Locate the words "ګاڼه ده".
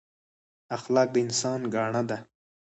1.73-2.17